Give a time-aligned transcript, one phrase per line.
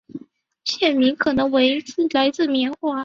[0.65, 1.51] 县名可能
[2.09, 2.99] 来自棉花。